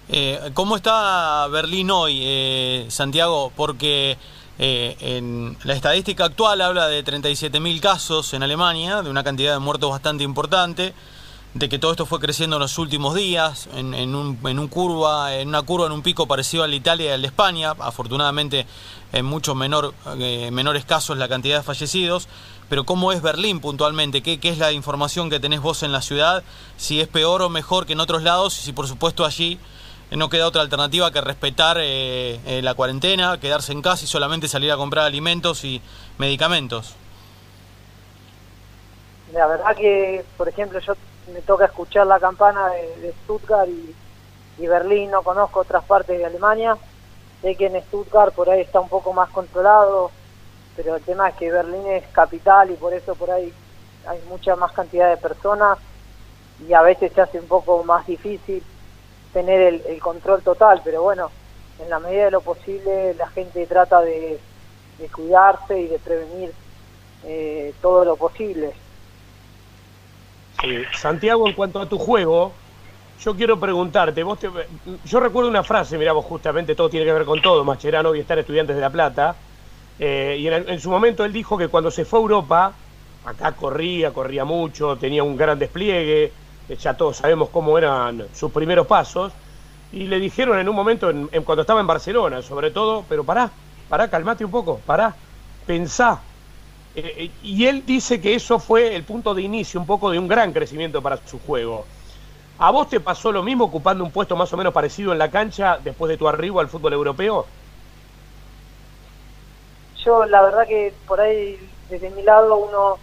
Eh, 0.09 0.51
¿Cómo 0.53 0.75
está 0.75 1.47
Berlín 1.47 1.91
hoy, 1.91 2.19
eh, 2.23 2.85
Santiago? 2.89 3.51
Porque 3.55 4.17
eh, 4.59 4.95
en 4.99 5.57
la 5.63 5.73
estadística 5.73 6.25
actual 6.25 6.61
habla 6.61 6.87
de 6.87 7.03
37.000 7.03 7.79
casos 7.79 8.33
en 8.33 8.43
Alemania, 8.43 9.01
de 9.01 9.09
una 9.09 9.23
cantidad 9.23 9.53
de 9.53 9.59
muertos 9.59 9.89
bastante 9.89 10.23
importante, 10.23 10.93
de 11.53 11.69
que 11.69 11.77
todo 11.77 11.91
esto 11.91 12.05
fue 12.05 12.19
creciendo 12.19 12.55
en 12.55 12.61
los 12.61 12.77
últimos 12.79 13.13
días, 13.13 13.69
en, 13.75 13.93
un, 14.15 14.39
en, 14.43 14.59
un 14.59 14.67
curva, 14.67 15.35
en 15.35 15.49
una 15.49 15.61
curva, 15.61 15.85
en 15.85 15.91
un 15.91 16.01
pico 16.01 16.27
parecido 16.27 16.63
al 16.63 16.71
de 16.71 16.77
Italia 16.77 17.11
y 17.11 17.13
al 17.13 17.21
de 17.21 17.27
España, 17.27 17.73
afortunadamente 17.79 18.65
en 19.11 19.25
mucho 19.25 19.53
menor, 19.53 19.93
eh, 20.19 20.49
menores 20.51 20.83
casos 20.83 21.17
la 21.17 21.27
cantidad 21.27 21.57
de 21.57 21.63
fallecidos, 21.63 22.27
pero 22.69 22.85
¿cómo 22.85 23.11
es 23.11 23.21
Berlín 23.21 23.59
puntualmente? 23.59 24.23
¿Qué, 24.23 24.39
¿Qué 24.39 24.49
es 24.49 24.57
la 24.57 24.71
información 24.71 25.29
que 25.29 25.39
tenés 25.39 25.61
vos 25.61 25.83
en 25.83 25.91
la 25.91 26.01
ciudad? 26.01 26.43
Si 26.77 26.99
es 26.99 27.07
peor 27.07 27.43
o 27.43 27.49
mejor 27.49 27.85
que 27.85 27.93
en 27.93 27.99
otros 27.99 28.23
lados, 28.23 28.57
y 28.57 28.61
si 28.63 28.73
por 28.73 28.87
supuesto 28.87 29.23
allí 29.23 29.59
no 30.09 30.29
queda 30.29 30.47
otra 30.47 30.61
alternativa 30.61 31.11
que 31.11 31.21
respetar 31.21 31.77
eh, 31.79 32.39
eh, 32.45 32.61
la 32.63 32.73
cuarentena, 32.73 33.39
quedarse 33.39 33.71
en 33.73 33.83
casa 33.83 34.05
y 34.05 34.07
solamente 34.07 34.47
salir 34.47 34.71
a 34.71 34.77
comprar 34.77 35.05
alimentos 35.05 35.63
y 35.63 35.81
medicamentos. 36.17 36.95
La 39.33 39.47
verdad 39.47 39.75
que, 39.75 40.23
por 40.37 40.47
ejemplo, 40.47 40.79
yo 40.79 40.93
me 41.31 41.41
toca 41.41 41.65
escuchar 41.65 42.07
la 42.07 42.19
campana 42.19 42.69
de, 42.69 43.13
Stuttgart 43.23 43.69
y, 43.69 44.67
Berlín, 44.67 45.11
no 45.11 45.23
conozco 45.23 45.61
otras 45.61 45.83
partes 45.83 46.17
de 46.17 46.25
Alemania, 46.25 46.77
sé 47.41 47.55
que 47.55 47.67
en 47.67 47.81
Stuttgart 47.83 48.33
por 48.33 48.49
ahí 48.49 48.61
está 48.61 48.79
un 48.79 48.89
poco 48.89 49.13
más 49.13 49.29
controlado, 49.29 50.11
pero 50.75 50.95
el 50.95 51.03
tema 51.03 51.29
es 51.29 51.35
que 51.35 51.51
Berlín 51.51 51.85
es 51.87 52.07
capital 52.09 52.71
y 52.71 52.75
por 52.75 52.93
eso 52.93 53.15
por 53.15 53.31
ahí 53.31 53.53
hay 54.07 54.21
mucha 54.29 54.55
más 54.55 54.71
cantidad 54.71 55.09
de 55.09 55.17
personas 55.17 55.77
y 56.67 56.73
a 56.73 56.81
veces 56.81 57.11
se 57.13 57.21
hace 57.21 57.39
un 57.39 57.47
poco 57.47 57.83
más 57.83 58.05
difícil 58.05 58.63
tener 59.31 59.81
el, 59.87 59.99
control 59.99 60.43
total, 60.43 60.81
pero 60.83 61.01
bueno, 61.01 61.31
en 61.79 61.89
la 61.89 61.99
medida 61.99 62.25
de 62.25 62.31
lo 62.31 62.41
posible 62.41 63.15
la 63.15 63.27
gente 63.29 63.65
trata 63.65 64.01
de, 64.01 64.39
cuidarse 65.11 65.81
y 65.81 65.87
de 65.87 65.99
prevenir 65.99 66.53
eh, 67.25 67.73
todo 67.81 68.05
lo 68.05 68.15
posible. 68.15 68.73
Santiago, 70.93 71.47
en 71.47 71.53
cuanto 71.53 71.81
a 71.81 71.89
tu 71.89 71.97
juego, 71.97 72.51
yo 73.19 73.35
quiero 73.35 73.59
preguntarte, 73.59 74.23
yo 75.05 75.19
recuerdo 75.19 75.49
una 75.49 75.63
frase, 75.63 75.97
mirá 75.97 76.13
vos 76.13 76.25
justamente 76.25 76.75
todo 76.75 76.89
tiene 76.89 77.05
que 77.05 77.13
ver 77.13 77.25
con 77.25 77.41
todo, 77.41 77.63
Macherano 77.63 78.15
y 78.15 78.19
estar 78.19 78.39
estudiantes 78.39 78.75
de 78.75 78.81
La 78.81 78.89
Plata, 78.89 79.35
eh, 79.99 80.37
y 80.39 80.47
en, 80.47 80.79
su 80.79 80.89
momento 80.89 81.23
él 81.25 81.33
dijo 81.33 81.57
que 81.57 81.67
cuando 81.67 81.91
se 81.91 82.05
fue 82.05 82.19
a 82.19 82.21
Europa, 82.21 82.73
acá 83.25 83.51
corría, 83.53 84.11
corría 84.11 84.45
mucho, 84.45 84.97
tenía 84.97 85.23
un 85.23 85.35
gran 85.35 85.59
despliegue, 85.59 86.31
ya 86.79 86.95
todos 86.95 87.17
sabemos 87.17 87.49
cómo 87.49 87.77
eran 87.77 88.27
sus 88.33 88.51
primeros 88.51 88.87
pasos, 88.87 89.33
y 89.91 90.07
le 90.07 90.19
dijeron 90.19 90.57
en 90.59 90.67
un 90.67 90.75
momento, 90.75 91.09
en, 91.09 91.27
cuando 91.43 91.61
estaba 91.61 91.81
en 91.81 91.87
Barcelona, 91.87 92.41
sobre 92.41 92.71
todo, 92.71 93.03
pero 93.07 93.23
pará, 93.23 93.51
pará, 93.89 94.09
calmate 94.09 94.43
un 94.43 94.51
poco, 94.51 94.79
pará, 94.79 95.15
pensá. 95.65 96.32
Eh, 96.95 97.13
eh, 97.17 97.31
y 97.41 97.65
él 97.65 97.85
dice 97.85 98.21
que 98.21 98.35
eso 98.35 98.59
fue 98.59 98.95
el 98.95 99.03
punto 99.03 99.33
de 99.33 99.41
inicio 99.41 99.79
un 99.79 99.85
poco 99.85 100.11
de 100.11 100.19
un 100.19 100.27
gran 100.27 100.53
crecimiento 100.53 101.01
para 101.01 101.17
su 101.17 101.39
juego. 101.39 101.85
¿A 102.59 102.71
vos 102.71 102.87
te 102.87 102.99
pasó 102.99 103.31
lo 103.31 103.41
mismo 103.41 103.65
ocupando 103.65 104.03
un 104.03 104.11
puesto 104.11 104.35
más 104.35 104.53
o 104.53 104.57
menos 104.57 104.73
parecido 104.73 105.11
en 105.11 105.17
la 105.17 105.31
cancha 105.31 105.79
después 105.83 106.09
de 106.09 106.17
tu 106.17 106.27
arribo 106.27 106.59
al 106.59 106.69
fútbol 106.69 106.93
europeo? 106.93 107.45
Yo 110.05 110.25
la 110.25 110.41
verdad 110.41 110.67
que 110.67 110.93
por 111.07 111.19
ahí 111.19 111.57
desde 111.89 112.09
mi 112.11 112.21
lado 112.21 112.55
uno 112.57 112.97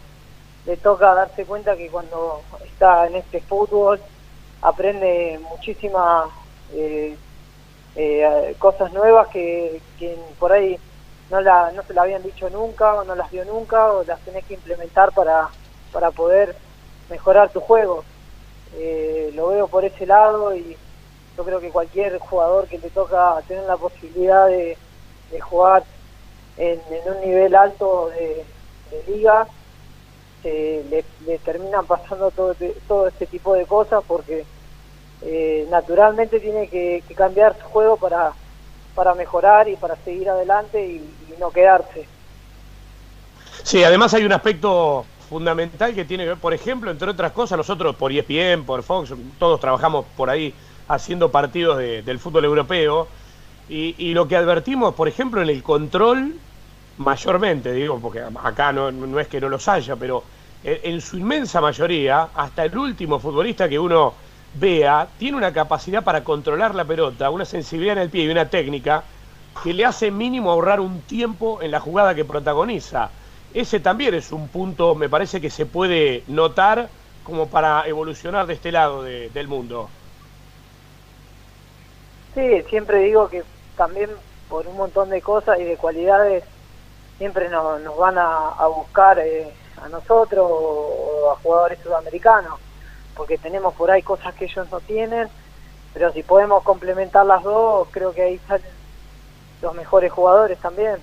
le 0.67 0.77
toca 0.77 1.15
darse 1.15 1.45
cuenta 1.45 1.77
que 1.77 1.89
cuando 1.89 2.43
está 2.65 3.07
en 3.07 3.17
este 3.17 3.41
fútbol 3.41 4.01
aprende 4.63 5.41
muchísimas 5.51 6.29
eh, 6.73 7.17
eh, 7.97 8.55
cosas 8.59 8.93
nuevas 8.93 9.29
que, 9.29 9.81
por 10.39 10.53
ahí 10.53 10.79
no, 11.31 11.41
la, 11.41 11.71
no 11.73 11.83
se 11.83 11.95
la 11.95 12.03
habían 12.03 12.23
dicho 12.23 12.51
nunca 12.51 12.95
o 12.95 13.05
no 13.05 13.15
las 13.15 13.31
vio 13.31 13.45
nunca 13.45 13.93
o 13.93 14.05
las 14.05 14.21
tenés 14.21 14.45
que 14.45 14.55
implementar 14.55 15.13
para, 15.13 15.49
para 15.93 16.11
poder 16.11 16.57
mejorar 17.09 17.51
tu 17.51 17.61
juego. 17.61 18.05
Eh, 18.77 19.33
lo 19.35 19.49
veo 19.49 19.69
por 19.69 19.85
ese 19.85 20.07
lado 20.07 20.55
y 20.55 20.77
yo 21.37 21.45
creo 21.45 21.61
que 21.61 21.71
cualquier 21.71 22.19
jugador 22.19 22.67
que 22.69 22.79
le 22.79 22.91
toca 22.91 23.41
tener 23.49 23.65
la 23.65 23.77
posibilidad 23.77 24.47
de, 24.47 24.77
jugar 25.41 25.85
en, 26.57 26.81
un 27.07 27.21
nivel 27.21 27.55
alto 27.55 28.11
de, 28.11 28.45
de 28.91 29.13
liga, 29.13 29.47
le, 30.43 31.05
le, 31.27 31.39
terminan 31.39 31.87
pasando 31.87 32.31
todo, 32.31 32.55
todo 32.89 33.09
este 33.09 33.27
tipo 33.27 33.55
de 33.55 33.67
cosas 33.67 34.03
porque 34.07 34.45
eh, 35.23 35.67
naturalmente 35.71 36.41
tiene 36.41 36.69
que, 36.69 37.03
cambiar 37.15 37.57
su 37.59 37.65
juego 37.67 37.97
para, 37.97 38.33
para 38.95 39.15
mejorar 39.15 39.69
y 39.69 39.77
para 39.77 39.97
seguir 39.97 40.29
adelante 40.29 40.85
y, 40.85 41.17
no 41.39 41.51
quedarse. 41.51 42.07
Sí, 43.63 43.83
además 43.83 44.13
hay 44.13 44.25
un 44.25 44.33
aspecto 44.33 45.07
fundamental 45.31 45.95
que 45.95 46.05
tiene 46.05 46.25
que 46.25 46.31
ver, 46.31 46.39
por 46.39 46.53
ejemplo, 46.53 46.91
entre 46.91 47.09
otras 47.09 47.33
cosas, 47.33 47.57
nosotros 47.57 47.97
por 47.97 48.13
ESPN, 48.13 48.65
por 48.67 48.83
Fox, 48.83 49.15
todos 49.39 49.59
trabajamos 49.59 50.05
por 50.19 50.29
ahí 50.29 50.53
haciendo 50.89 51.31
partidos 51.31 51.79
del 51.79 52.19
fútbol 52.19 52.45
europeo 52.45 53.09
y, 53.71 54.13
lo 54.13 54.29
que 54.29 54.37
advertimos, 54.37 54.95
por 54.95 55.09
ejemplo, 55.09 55.41
en 55.41 55.49
el 55.49 55.63
control, 55.63 56.35
mayormente, 56.99 57.73
digo, 57.73 57.99
porque 58.01 58.21
acá 58.21 58.71
no, 58.71 59.19
es 59.19 59.29
que 59.29 59.41
no 59.41 59.49
los 59.49 59.67
haya, 59.67 59.97
pero 59.97 60.23
en 60.63 61.01
su 61.01 61.17
inmensa 61.17 61.63
mayoría, 61.63 62.29
hasta 62.35 62.67
el 62.67 62.77
último 62.77 63.19
futbolista 63.19 63.67
que 63.67 63.79
uno 63.79 64.13
vea, 64.55 65.09
tiene 65.19 65.37
una 65.37 65.53
capacidad 65.53 66.03
para 66.03 66.25
controlar 66.25 66.75
la 66.75 66.85
pelota, 66.85 67.31
una 67.31 67.45
sensibilidad 67.45 67.97
en 67.97 68.03
el 68.03 68.11
pie 68.11 68.25
y 68.25 68.29
una 68.29 68.49
técnica 68.49 69.05
que 69.63 69.75
le 69.75 69.85
hace 69.85 70.11
mínimo 70.11 70.51
ahorrar 70.51 70.81
un 70.81 71.03
tiempo 71.03 71.61
en 71.63 71.71
la 71.71 71.81
jugada 71.81 72.15
que 72.15 72.25
protagoniza. 72.25 73.11
Ese 73.53 73.81
también 73.81 74.15
es 74.15 74.33
un 74.33 74.49
punto, 74.49 74.95
me 74.95 75.09
parece 75.09 75.41
que 75.41 75.51
se 75.51 75.67
puede 75.67 76.23
notar 76.29 76.89
como 77.25 77.49
para 77.49 77.87
evolucionar 77.87 78.47
de 78.47 78.55
este 78.55 78.73
lado 78.73 79.03
del 79.03 79.49
mundo. 79.49 79.89
Sí, 82.35 82.63
siempre 82.69 82.99
digo 83.01 83.29
que 83.29 83.43
también 83.77 84.11
por 84.49 84.67
un 84.67 84.77
montón 84.77 85.11
de 85.11 85.21
cosas 85.21 85.59
y 85.61 85.65
de 85.65 85.77
cualidades 85.77 86.45
siempre 87.19 87.49
nos, 87.49 87.97
van 87.99 88.19
a, 88.19 88.67
buscar 88.69 89.19
eh, 89.19 89.53
a 89.83 89.89
nosotros 89.89 90.47
o 90.49 91.33
a 91.33 91.37
jugadores 91.43 91.79
sudamericanos 91.83 92.59
porque 93.21 93.37
tenemos 93.37 93.75
por 93.75 93.91
ahí 93.91 94.01
cosas 94.01 94.35
que 94.35 94.47
ellos 94.47 94.67
no 94.73 94.81
tienen, 94.81 95.29
pero 95.93 96.11
si 96.11 96.23
podemos 96.23 96.63
complementar 96.63 97.27
las 97.27 97.43
dos, 97.43 97.87
creo 97.91 98.15
que 98.15 98.23
ahí 98.23 98.41
salen 98.49 98.65
los 99.61 99.75
mejores 99.75 100.11
jugadores 100.11 100.57
también. 100.57 100.97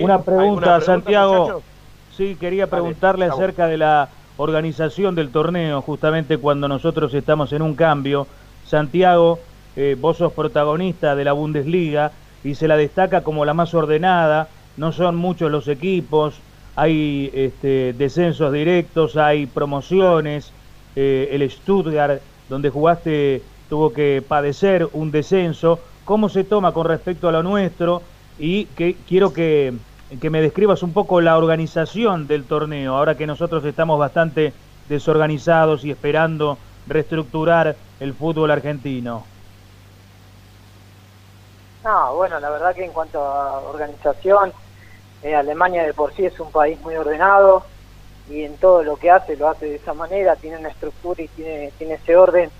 Una 0.00 0.22
pregunta, 0.22 0.80
Santiago. 0.80 1.60
Sí, 2.16 2.38
quería 2.40 2.68
preguntarle 2.68 3.26
acerca 3.26 3.66
de 3.66 3.76
la 3.76 4.08
organización 4.38 5.14
del 5.14 5.30
torneo, 5.30 5.82
justamente 5.82 6.38
cuando 6.38 6.68
nosotros 6.68 7.12
estamos 7.12 7.52
en 7.52 7.60
un 7.60 7.74
cambio. 7.74 8.26
Santiago, 8.64 9.40
eh, 9.76 9.94
vos 10.00 10.16
sos 10.16 10.32
protagonista 10.32 11.14
de 11.14 11.24
la 11.24 11.34
Bundesliga 11.34 12.12
y 12.44 12.54
se 12.54 12.66
la 12.66 12.78
destaca 12.78 13.22
como 13.22 13.44
la 13.44 13.52
más 13.52 13.74
ordenada, 13.74 14.48
no 14.78 14.90
son 14.90 15.16
muchos 15.16 15.50
los 15.50 15.68
equipos, 15.68 16.40
hay 16.76 17.30
este, 17.34 17.92
descensos 17.92 18.52
directos, 18.52 19.16
hay 19.16 19.46
promociones, 19.46 20.52
eh, 20.96 21.28
el 21.32 21.48
Stuttgart, 21.50 22.20
donde 22.48 22.70
jugaste, 22.70 23.42
tuvo 23.68 23.92
que 23.92 24.22
padecer 24.26 24.88
un 24.92 25.10
descenso. 25.10 25.78
¿Cómo 26.04 26.28
se 26.28 26.44
toma 26.44 26.72
con 26.72 26.86
respecto 26.86 27.28
a 27.28 27.32
lo 27.32 27.42
nuestro? 27.42 28.02
Y 28.38 28.66
que, 28.66 28.96
quiero 29.06 29.32
que, 29.32 29.74
que 30.20 30.30
me 30.30 30.40
describas 30.40 30.82
un 30.82 30.92
poco 30.92 31.20
la 31.20 31.36
organización 31.36 32.26
del 32.26 32.44
torneo, 32.44 32.96
ahora 32.96 33.16
que 33.16 33.26
nosotros 33.26 33.64
estamos 33.64 33.98
bastante 33.98 34.52
desorganizados 34.88 35.84
y 35.84 35.90
esperando 35.90 36.58
reestructurar 36.86 37.76
el 38.00 38.14
fútbol 38.14 38.50
argentino. 38.50 39.24
No, 41.84 42.14
bueno, 42.14 42.38
la 42.38 42.50
verdad 42.50 42.74
que 42.74 42.84
en 42.84 42.92
cuanto 42.92 43.20
a 43.20 43.60
organización, 43.60 44.52
eh, 45.22 45.34
Alemania 45.34 45.84
de 45.84 45.94
por 45.94 46.14
sí 46.14 46.24
es 46.24 46.38
un 46.40 46.50
país 46.50 46.80
muy 46.80 46.96
ordenado 46.96 47.64
y 48.28 48.44
en 48.44 48.56
todo 48.56 48.82
lo 48.82 48.96
que 48.96 49.10
hace 49.10 49.36
lo 49.36 49.48
hace 49.48 49.66
de 49.66 49.76
esa 49.76 49.94
manera, 49.94 50.36
tiene 50.36 50.58
una 50.58 50.68
estructura 50.68 51.22
y 51.22 51.28
tiene, 51.28 51.72
tiene 51.78 51.94
ese 51.94 52.16
orden 52.16 52.50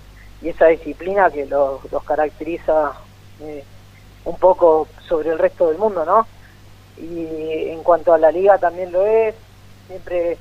y 0.41 0.49
esa 0.49 0.67
disciplina 0.67 1.31
que 1.31 1.45
los, 1.45 1.81
caracteriza 2.05 2.93
eh, 3.41 3.63
un 4.25 4.37
poco 4.37 4.87
sobre 5.07 5.29
el 5.29 5.39
resto 5.39 5.69
del 5.69 5.77
mundo, 5.77 6.05
¿no? 6.05 6.27
Y 6.97 7.69
en 7.69 7.81
cuanto 7.81 8.13
a 8.13 8.17
la 8.17 8.31
liga 8.31 8.57
también 8.57 8.91
lo 8.91 9.05
es, 9.05 9.35
siempre 9.87 10.37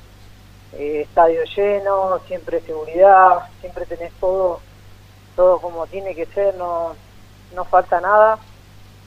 eh, 0.73 1.03
estadio 1.03 1.43
lleno, 1.45 2.19
siempre 2.27 2.61
seguridad, 2.61 3.49
siempre 3.61 3.87
tenés 3.87 4.13
todo, 4.15 4.61
todo 5.37 5.61
como 5.61 5.87
tiene 5.87 6.15
que 6.15 6.27
ser, 6.27 6.55
no, 6.57 6.95
no 7.55 7.65
falta 7.65 8.01
nada. 8.01 8.39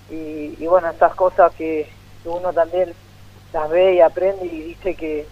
Y, 0.09 0.65
bueno, 0.67 0.89
estas 0.89 1.15
cosas 1.15 1.53
que, 1.55 1.89
uno 2.25 2.51
también 2.53 2.91
las 3.53 3.69
ve 3.69 3.95
y 3.95 4.01
aprende 4.01 4.45
y 4.45 4.61
dice 4.61 4.95
que, 4.95 5.27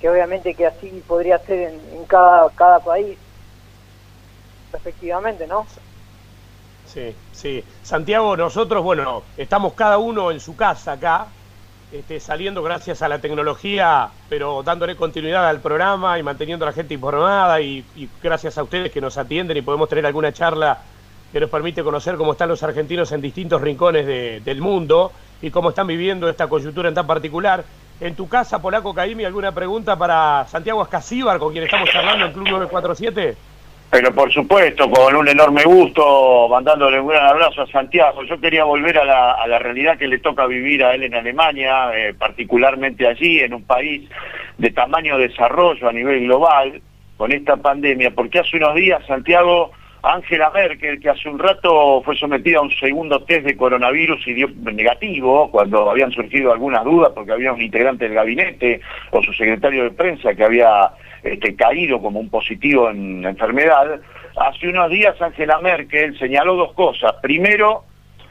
que 0.00 0.08
obviamente 0.08 0.54
que 0.54 0.66
así 0.66 1.02
podría 1.06 1.38
ser 1.38 1.74
en, 1.92 2.04
cada, 2.06 2.48
cada 2.50 2.80
país, 2.80 3.18
respectivamente, 4.72 5.46
¿no? 5.46 5.66
Sí, 6.86 7.14
sí. 7.32 7.62
Santiago, 7.82 8.36
nosotros, 8.36 8.82
bueno, 8.82 9.22
estamos 9.36 9.74
cada 9.74 9.98
uno 9.98 10.30
en 10.30 10.40
su 10.40 10.56
casa 10.56 10.92
acá, 10.92 11.28
este, 11.92 12.20
saliendo 12.20 12.62
gracias 12.62 13.02
a 13.02 13.08
la 13.08 13.20
tecnología, 13.20 14.10
pero 14.28 14.62
dándole 14.62 14.96
continuidad 14.96 15.48
al 15.48 15.60
programa 15.60 16.18
y 16.18 16.22
manteniendo 16.22 16.64
a 16.64 16.68
la 16.68 16.72
gente 16.72 16.94
informada 16.94 17.60
y, 17.60 17.84
gracias 18.22 18.58
a 18.58 18.62
ustedes 18.62 18.90
que 18.92 19.00
nos 19.00 19.18
atienden 19.18 19.56
y 19.56 19.62
podemos 19.62 19.88
tener 19.88 20.06
alguna 20.06 20.32
charla 20.32 20.78
que 21.32 21.40
nos 21.40 21.50
permite 21.50 21.82
conocer 21.84 22.16
cómo 22.16 22.32
están 22.32 22.48
los 22.48 22.62
argentinos 22.62 23.12
en 23.12 23.20
distintos 23.20 23.60
rincones 23.60 24.44
del 24.44 24.60
mundo 24.60 25.12
y 25.42 25.50
cómo 25.50 25.70
están 25.70 25.86
viviendo 25.86 26.28
esta 26.28 26.48
coyuntura 26.48 26.88
en 26.88 26.94
tan 26.94 27.06
particular. 27.06 27.64
En 28.00 28.14
tu 28.14 28.28
casa, 28.28 28.62
Polaco 28.62 28.94
Caimi, 28.94 29.24
¿alguna 29.24 29.52
pregunta 29.52 29.96
para 29.96 30.46
Santiago 30.46 30.82
Ascasíbar, 30.82 31.38
con 31.38 31.52
quien 31.52 31.64
estamos 31.64 31.90
charlando 31.90 32.26
en 32.26 32.32
Club 32.32 32.48
947? 32.48 33.36
Pero 33.90 34.14
por 34.14 34.32
supuesto, 34.32 34.88
con 34.88 35.16
un 35.16 35.28
enorme 35.28 35.64
gusto, 35.64 36.46
mandándole 36.48 37.00
un 37.00 37.08
gran 37.08 37.26
abrazo 37.26 37.62
a 37.62 37.66
Santiago. 37.66 38.22
Yo 38.22 38.40
quería 38.40 38.62
volver 38.62 38.98
a 38.98 39.04
la, 39.04 39.58
realidad 39.58 39.98
que 39.98 40.06
le 40.06 40.18
toca 40.18 40.46
vivir 40.46 40.84
a 40.84 40.94
él 40.94 41.02
en 41.02 41.14
Alemania, 41.14 41.90
eh, 41.94 42.14
particularmente 42.14 43.06
allí, 43.06 43.40
en 43.40 43.52
un 43.52 43.64
país 43.64 44.08
de 44.58 44.70
tamaño 44.70 45.18
desarrollo 45.18 45.88
a 45.88 45.92
nivel 45.92 46.20
global, 46.20 46.80
con 47.16 47.32
esta 47.32 47.56
pandemia, 47.56 48.12
porque 48.12 48.38
hace 48.38 48.56
unos 48.56 48.76
días, 48.76 49.04
Santiago, 49.06 49.72
Angela 50.02 50.50
Merkel, 50.50 50.98
que 50.98 51.10
hace 51.10 51.28
un 51.28 51.38
rato 51.38 52.02
fue 52.02 52.16
sometida 52.16 52.58
a 52.58 52.62
un 52.62 52.70
segundo 52.70 53.22
test 53.24 53.44
de 53.44 53.56
coronavirus 53.56 54.26
y 54.26 54.32
dio 54.32 54.48
negativo, 54.62 55.50
cuando 55.50 55.90
habían 55.90 56.10
surgido 56.10 56.52
algunas 56.52 56.84
dudas, 56.84 57.12
porque 57.14 57.32
había 57.32 57.52
un 57.52 57.60
integrante 57.60 58.04
del 58.04 58.14
gabinete 58.14 58.80
o 59.10 59.22
su 59.22 59.32
secretario 59.34 59.84
de 59.84 59.90
prensa 59.90 60.34
que 60.34 60.44
había 60.44 60.92
este, 61.22 61.54
caído 61.54 62.00
como 62.00 62.18
un 62.18 62.30
positivo 62.30 62.88
en 62.88 63.22
la 63.22 63.30
enfermedad, 63.30 64.00
hace 64.36 64.68
unos 64.68 64.90
días 64.90 65.20
Angela 65.20 65.60
Merkel 65.60 66.18
señaló 66.18 66.54
dos 66.54 66.72
cosas. 66.72 67.12
Primero, 67.20 67.84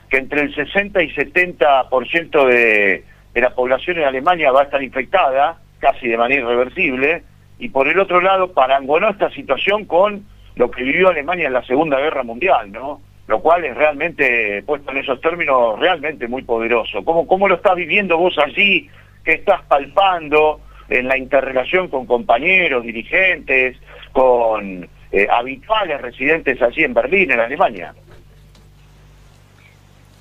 que 0.09 0.17
entre 0.17 0.41
el 0.41 0.55
60 0.55 1.03
y 1.03 1.13
70% 1.13 2.45
de, 2.47 3.03
de 3.33 3.41
la 3.41 3.53
población 3.53 3.99
en 3.99 4.05
Alemania 4.05 4.51
va 4.51 4.61
a 4.61 4.63
estar 4.63 4.81
infectada, 4.81 5.59
casi 5.77 6.07
de 6.07 6.17
manera 6.17 6.41
irreversible, 6.41 7.23
y 7.59 7.69
por 7.69 7.87
el 7.87 7.99
otro 7.99 8.21
lado 8.21 8.53
parangonó 8.53 9.09
esta 9.09 9.29
situación 9.31 9.85
con 9.85 10.25
lo 10.59 10.69
que 10.69 10.83
vivió 10.83 11.09
Alemania 11.09 11.47
en 11.47 11.53
la 11.53 11.63
Segunda 11.63 11.97
Guerra 11.97 12.21
Mundial, 12.21 12.71
¿no? 12.71 13.01
Lo 13.27 13.41
cual 13.41 13.65
es 13.65 13.75
realmente, 13.75 14.61
puesto 14.63 14.91
en 14.91 14.97
esos 14.97 15.19
términos, 15.21 15.79
realmente 15.79 16.27
muy 16.27 16.43
poderoso. 16.43 17.03
¿Cómo, 17.03 17.25
cómo 17.25 17.47
lo 17.47 17.55
estás 17.55 17.75
viviendo 17.75 18.17
vos 18.17 18.37
allí? 18.37 18.89
¿Qué 19.23 19.33
estás 19.33 19.63
palpando? 19.63 20.61
en 20.89 21.07
la 21.07 21.17
interrelación 21.17 21.87
con 21.87 22.05
compañeros, 22.05 22.83
dirigentes, 22.83 23.77
con 24.11 24.89
eh, 25.11 25.27
habituales 25.29 26.01
residentes 26.01 26.59
allí 26.61 26.83
en 26.83 26.93
Berlín, 26.93 27.31
en 27.31 27.39
Alemania. 27.39 27.93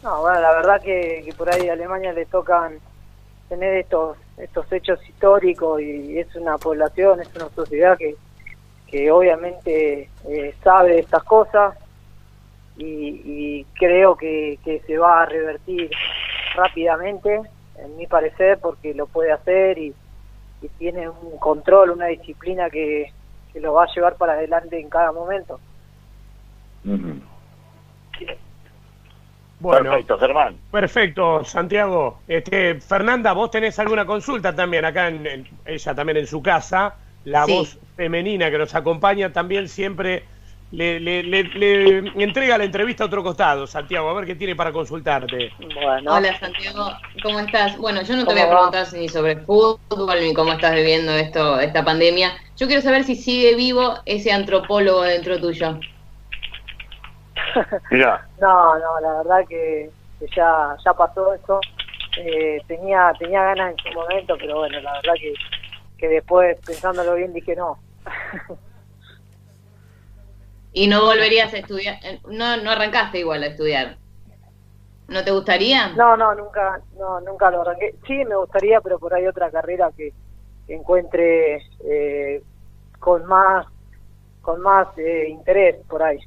No, 0.02 0.21
bueno, 0.21 0.40
la 0.40 0.52
verdad 0.52 0.83
que, 0.83 1.33
por 1.37 1.52
ahí 1.52 1.68
a 1.68 1.73
Alemania 1.73 2.12
le 2.12 2.26
tocan 2.26 2.75
tener 3.49 3.78
estos 3.78 4.18
estos 4.37 4.71
hechos 4.73 5.00
históricos 5.09 5.80
y 5.80 6.18
es 6.18 6.33
una 6.37 6.59
población, 6.59 7.21
es 7.21 7.35
una 7.35 7.49
sociedad 7.49 7.99
que, 7.99 8.14
que 8.90 9.11
obviamente 9.11 10.09
eh, 10.28 10.54
sabe 10.62 10.99
estas 11.00 11.23
cosas 11.25 11.76
y, 12.76 13.64
creo 13.75 14.16
que, 14.16 14.58
que 14.65 14.80
se 14.86 14.97
va 14.99 15.23
a 15.23 15.26
revertir 15.26 15.91
rápidamente, 16.54 17.41
en 17.76 17.97
mi 17.97 18.06
parecer, 18.06 18.58
porque 18.60 18.95
lo 18.95 19.06
puede 19.06 19.32
hacer 19.32 19.78
y, 19.78 19.95
y 20.63 20.69
tiene 20.78 21.08
un 21.08 21.39
control, 21.39 21.91
una 21.91 22.06
disciplina 22.06 22.71
que, 22.71 23.13
lo 23.54 23.73
va 23.73 23.84
a 23.84 23.93
llevar 23.93 24.15
para 24.15 24.34
adelante 24.34 24.78
en 24.78 24.89
cada 24.89 25.10
momento. 25.10 25.58
Bueno, 29.58 29.91
perfecto, 29.91 30.19
Germán. 30.19 30.56
Perfecto, 30.71 31.45
Santiago. 31.45 32.21
Este, 32.28 32.80
Fernanda, 32.80 33.32
vos 33.32 33.50
tenés 33.50 33.76
alguna 33.80 34.06
consulta 34.06 34.54
también 34.54 34.84
acá, 34.84 35.08
en, 35.08 35.49
ella 35.65 35.95
también 35.95 36.19
en 36.19 36.26
su 36.28 36.41
casa, 36.41 36.95
la 37.28 37.47
voz 37.47 37.78
femenina 37.97 38.50
que 38.50 38.58
nos 38.58 38.75
acompaña 38.75 39.32
también 39.32 39.69
siempre 39.69 40.25
le, 40.71 41.00
le, 41.00 41.23
le, 41.23 41.99
entrega 42.23 42.58
la 42.58 42.64
entrevista 42.64 43.04
a 43.04 43.06
otro 43.06 43.23
costado, 43.23 43.67
Santiago, 43.67 44.10
a 44.10 44.14
ver 44.14 44.26
qué 44.26 44.34
tiene 44.34 44.54
para 44.54 44.71
consultarte. 44.71 45.50
Hola 46.06 46.38
Santiago, 46.38 46.91
¿cómo 47.23 47.41
estás? 47.41 47.78
Bueno, 47.78 48.02
yo 48.02 48.17
no 48.17 48.26
te 48.26 48.34
voy 48.34 48.43
a 48.43 48.50
preguntar 48.50 48.86
ni 48.93 49.08
sobre 49.08 49.36
fútbol 49.36 50.21
ni 50.21 50.34
cómo 50.34 50.52
estás 50.52 50.75
viviendo 50.75 51.12
esto, 51.12 51.58
esta 51.58 51.84
pandemia. 51.84 52.32
Yo 52.56 52.67
quiero 52.67 52.82
saber 52.82 53.04
si 53.04 53.17
sigue 53.17 53.54
vivo 53.56 53.95
ese 54.04 54.30
antropólogo 54.30 55.02
dentro 55.02 55.41
tuyo. 55.41 55.78
no, 57.91 58.19
no, 58.41 59.00
la 59.00 59.12
verdad 59.23 59.49
que, 59.49 59.91
ya, 60.36 60.76
ya 60.84 60.93
pasó 60.93 61.32
eso. 61.32 61.60
Eh, 62.19 62.60
tenía, 62.67 63.12
tenía 63.19 63.43
ganas 63.43 63.73
en 63.73 63.78
su 63.78 63.99
momento, 63.99 64.36
pero 64.38 64.58
bueno, 64.58 64.80
la 64.80 64.93
verdad 64.95 65.14
que, 65.19 65.32
que 65.99 66.08
después, 66.08 66.58
pensándolo 66.65 67.15
bien, 67.15 67.32
dije 67.32 67.54
no. 67.56 67.78
Y 70.73 70.87
no 70.87 71.04
volverías 71.04 71.52
a 71.54 71.58
estudiar, 71.58 71.97
eh, 72.04 72.21
no, 72.28 72.56
no 72.58 72.71
arrancaste 72.71 73.19
igual 73.19 73.43
a 73.43 73.47
estudiar. 73.47 73.97
¿No 75.08 75.25
te 75.25 75.30
gustaría? 75.30 75.89
No, 75.97 76.17
no, 76.17 76.34
nunca, 76.34 76.80
no, 76.99 77.21
nunca 77.23 77.50
lo 77.50 77.63
arranqué. 77.63 77.95
Sí, 78.06 78.25
me 78.26 78.37
gustaría, 78.37 78.80
pero 78.80 78.99
por 78.99 79.15
ahí 79.15 79.26
otra 79.26 79.50
carrera 79.50 79.91
que, 79.97 80.13
encuentre 80.69 81.63
eh, 81.82 82.43
con 82.99 83.25
más, 83.25 83.67
con 84.43 84.61
más 84.61 84.87
eh, 84.99 85.26
interés 85.30 85.76
por 85.89 86.02
ahí. 86.02 86.19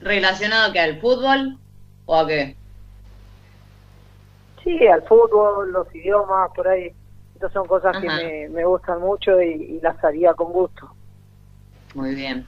¿Relacionado 0.00 0.72
que 0.72 0.80
al 0.80 0.98
fútbol 0.98 1.58
o 2.06 2.16
a 2.16 2.26
qué? 2.26 2.56
Sí, 4.64 4.86
al 4.88 5.02
fútbol, 5.02 5.72
los 5.72 5.94
idiomas, 5.94 6.50
por 6.56 6.66
ahí. 6.66 6.90
Estas 7.36 7.52
son 7.52 7.66
cosas 7.66 7.98
que 7.98 8.06
me, 8.06 8.48
me, 8.48 8.64
gustan 8.64 8.98
mucho 8.98 9.42
y 9.42 9.78
las 9.82 10.02
haría 10.02 10.32
con 10.32 10.52
gusto. 10.52 10.90
Muy 11.94 12.14
bien. 12.14 12.46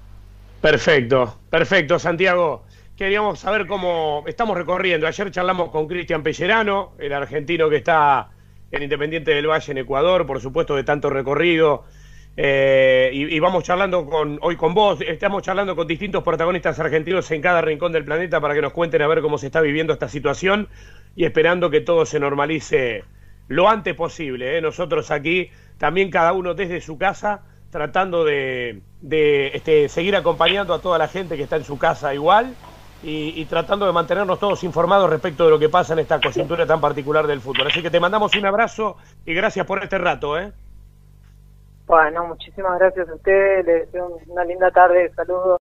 Perfecto, 0.63 1.37
perfecto, 1.51 1.99
Santiago. 1.99 2.65
Queríamos 2.97 3.39
saber 3.39 3.67
cómo 3.67 4.25
estamos 4.27 4.57
recorriendo. 4.57 5.07
Ayer 5.07 5.31
charlamos 5.31 5.71
con 5.71 5.87
Cristian 5.87 6.23
Pellerano, 6.23 6.93
el 6.99 7.13
argentino 7.13 7.69
que 7.69 7.77
está 7.77 8.31
en 8.71 8.83
Independiente 8.83 9.33
del 9.33 9.47
Valle 9.47 9.73
en 9.73 9.77
Ecuador, 9.77 10.27
por 10.27 10.41
supuesto, 10.41 10.75
de 10.75 10.85
tanto 10.85 11.11
recorrido. 11.11 11.85
Eh, 12.35 13.11
y, 13.13 13.39
vamos 13.41 13.65
charlando 13.65 14.07
con, 14.07 14.39
hoy 14.41 14.57
con 14.57 14.73
vos, 14.73 15.03
estamos 15.03 15.43
charlando 15.43 15.77
con 15.77 15.87
distintos 15.87 16.23
protagonistas 16.23 16.81
argentinos 16.81 17.31
en 17.31 17.43
cada 17.43 17.61
rincón 17.61 17.93
del 17.93 18.07
planeta 18.07 18.41
para 18.41 18.55
que 18.55 18.63
nos 18.63 18.73
cuenten 18.73 19.03
a 19.03 19.07
ver 19.07 19.21
cómo 19.21 19.37
se 19.37 19.47
está 19.47 19.61
viviendo 19.61 19.93
esta 19.93 20.09
situación 20.09 20.69
y 21.15 21.27
esperando 21.27 21.69
que 21.69 21.83
todo 21.83 22.07
se 22.07 22.19
normalice 22.19 23.05
lo 23.49 23.69
antes 23.69 23.95
posible. 23.95 24.57
¿eh? 24.57 24.61
Nosotros 24.61 25.11
aquí, 25.11 25.51
también 25.79 26.11
cada 26.11 26.33
uno 26.33 26.55
desde 26.55 26.81
su 26.81 26.97
casa, 26.99 27.43
tratando 27.71 28.25
de, 28.25 28.83
este, 29.53 29.89
seguir 29.89 30.17
acompañando 30.17 30.73
a 30.75 30.81
toda 30.81 30.99
la 30.99 31.09
gente 31.09 31.37
que 31.37 31.43
está 31.43 31.57
en 31.57 31.65
su 31.65 31.79
casa 31.79 32.15
igual 32.15 32.55
y, 33.03 33.45
tratando 33.45 33.87
de 33.87 33.93
mantenernos 33.93 34.41
todos 34.41 34.65
informados 34.65 35.09
respecto 35.09 35.45
de 35.45 35.51
lo 35.51 35.59
que 35.59 35.69
pasa 35.69 35.93
en 35.93 36.01
esta 36.01 36.21
coyuntura 36.21 36.67
tan 36.67 36.81
particular 36.81 37.27
del 37.27 37.41
fútbol. 37.41 37.69
Así 37.69 37.83
que 37.83 37.91
te 37.91 38.01
mandamos 38.01 38.35
un 38.35 38.47
abrazo 38.47 38.97
y 39.25 39.35
gracias 39.35 39.67
por 39.67 39.83
este 39.83 39.99
rato. 39.99 40.39
¿eh? 40.39 40.53
Bueno, 41.87 42.27
muchísimas 42.27 42.79
gracias 42.79 43.09
a 43.09 43.15
ustedes, 43.15 43.65
les 43.65 43.87
deseo 43.87 44.19
una 44.27 44.45
linda 44.45 44.71
tarde, 44.71 45.13
saludos. 45.15 45.59